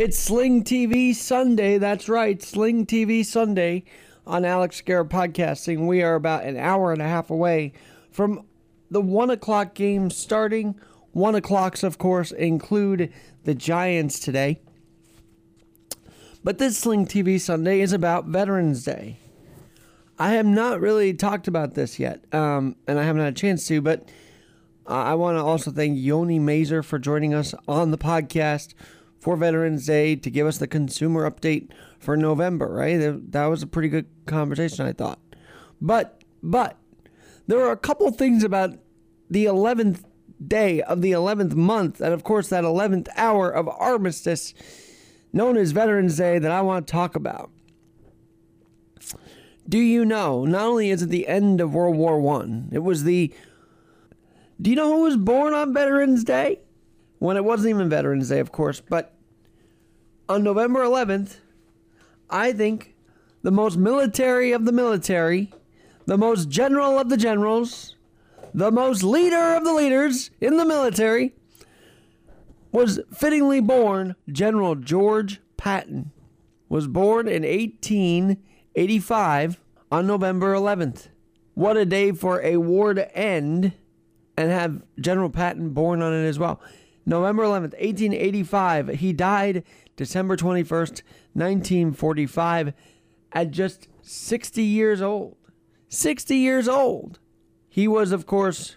[0.00, 1.76] It's Sling TV Sunday.
[1.76, 3.84] That's right, Sling TV Sunday
[4.26, 5.86] on Alex Garrett Podcasting.
[5.86, 7.74] We are about an hour and a half away
[8.10, 8.46] from
[8.90, 10.74] the one o'clock game starting.
[11.12, 13.12] One o'clocks, of course, include
[13.44, 14.62] the Giants today.
[16.42, 19.18] But this Sling TV Sunday is about Veterans Day.
[20.18, 23.68] I have not really talked about this yet, um, and I haven't had a chance
[23.68, 24.08] to, but
[24.86, 28.72] I want to also thank Yoni Mazer for joining us on the podcast
[29.20, 32.96] for Veterans Day to give us the consumer update for November, right?
[33.32, 35.20] That was a pretty good conversation, I thought.
[35.80, 36.78] But, but,
[37.46, 38.78] there are a couple things about
[39.28, 40.04] the 11th
[40.44, 44.54] day of the 11th month, and of course, that 11th hour of armistice
[45.32, 47.50] known as Veterans Day that I want to talk about.
[49.68, 53.04] Do you know, not only is it the end of World War One, it was
[53.04, 53.32] the.
[54.60, 56.60] Do you know who was born on Veterans Day?
[57.20, 59.14] when it wasn't even Veterans Day, of course, but
[60.30, 61.38] on November 11th,
[62.30, 62.94] I think
[63.42, 65.52] the most military of the military,
[66.06, 67.96] the most general of the generals,
[68.54, 71.34] the most leader of the leaders in the military
[72.70, 76.12] was fittingly born General George Patton
[76.68, 81.08] was born in 1885 on November 11th.
[81.54, 83.72] What a day for a war to end
[84.36, 86.60] and have General Patton born on it as well.
[87.10, 88.88] November 11th, 1885.
[88.88, 89.64] He died
[89.96, 91.02] December 21st,
[91.34, 92.72] 1945,
[93.32, 95.36] at just 60 years old.
[95.88, 97.18] 60 years old.
[97.68, 98.76] He was, of course,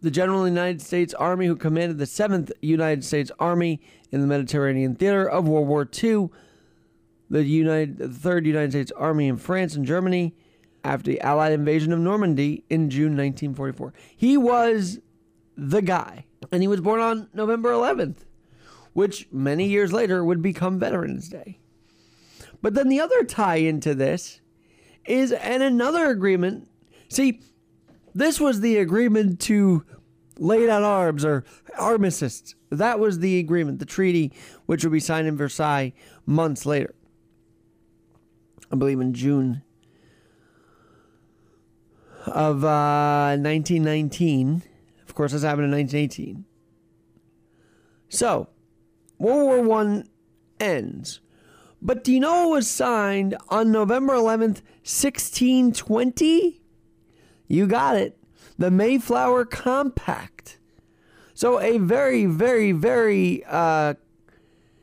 [0.00, 4.22] the General of the United States Army who commanded the 7th United States Army in
[4.22, 6.30] the Mediterranean theater of World War II,
[7.28, 10.34] the, United, the 3rd United States Army in France and Germany
[10.82, 13.92] after the Allied invasion of Normandy in June 1944.
[14.16, 14.98] He was
[15.58, 16.24] the guy.
[16.52, 18.18] And he was born on November 11th,
[18.92, 21.58] which many years later would become Veterans Day.
[22.62, 24.40] But then the other tie into this
[25.04, 26.68] is and another agreement.
[27.08, 27.40] See,
[28.14, 29.84] this was the agreement to
[30.38, 31.44] lay down arms or
[31.78, 32.54] armistice.
[32.70, 34.32] That was the agreement, the treaty,
[34.66, 35.92] which would be signed in Versailles
[36.24, 36.94] months later.
[38.70, 39.62] I believe in June
[42.26, 44.62] of uh, 1919
[45.16, 46.44] course, this happened in 1918.
[48.08, 48.48] So,
[49.18, 50.08] World War One
[50.60, 51.20] ends.
[51.82, 56.60] But do you know was signed on November 11th, 1620?
[57.48, 58.18] You got it.
[58.58, 60.58] The Mayflower Compact.
[61.34, 63.94] So, a very, very, very uh,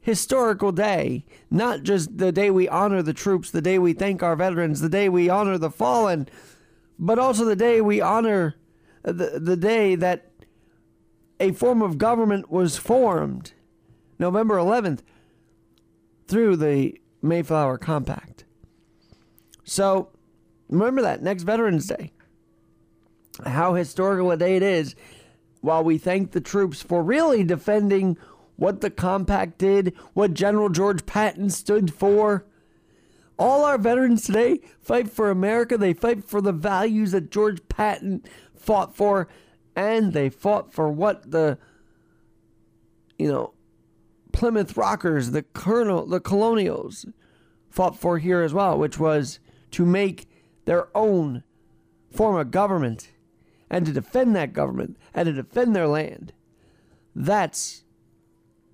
[0.00, 1.24] historical day.
[1.50, 4.90] Not just the day we honor the troops, the day we thank our veterans, the
[4.90, 6.28] day we honor the fallen,
[6.98, 8.56] but also the day we honor
[9.04, 10.30] the, the day that
[11.38, 13.52] a form of government was formed,
[14.18, 15.00] November 11th,
[16.26, 18.44] through the Mayflower Compact.
[19.64, 20.08] So
[20.68, 22.12] remember that next Veterans Day.
[23.44, 24.94] How historical a day it is
[25.60, 28.16] while we thank the troops for really defending
[28.56, 32.46] what the compact did, what General George Patton stood for.
[33.38, 35.76] All our veterans today fight for America.
[35.76, 38.22] They fight for the values that George Patton
[38.54, 39.28] fought for,
[39.74, 41.58] and they fought for what the,
[43.18, 43.54] you know,
[44.32, 47.06] Plymouth Rockers, the Colonel, the Colonials,
[47.70, 49.40] fought for here as well, which was
[49.72, 50.28] to make
[50.64, 51.42] their own
[52.10, 53.10] form of government
[53.68, 56.32] and to defend that government and to defend their land.
[57.14, 57.84] That's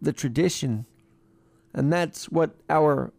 [0.00, 0.86] the tradition,
[1.72, 3.12] and that's what our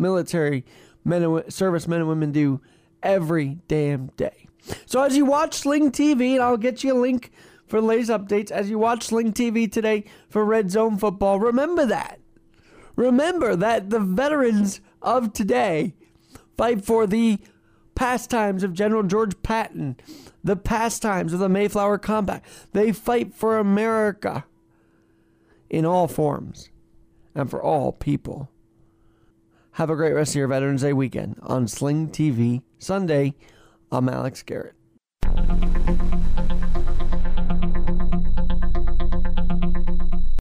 [0.00, 0.64] military
[1.04, 2.60] men and servicemen and women do
[3.02, 4.48] every damn day.
[4.86, 7.30] So as you watch Sling TV, and I'll get you a link
[7.66, 11.86] for the latest updates, as you watch Sling TV today for Red Zone football, remember
[11.86, 12.20] that.
[12.96, 15.94] Remember that the veterans of today
[16.56, 17.38] fight for the
[17.94, 19.96] pastimes of General George Patton,
[20.44, 22.46] the pastimes of the Mayflower Compact.
[22.72, 24.44] They fight for America
[25.70, 26.70] in all forms
[27.34, 28.50] and for all people.
[29.80, 33.32] Have a great rest of your Veterans Day weekend on Sling TV Sunday.
[33.90, 34.74] I'm Alex Garrett.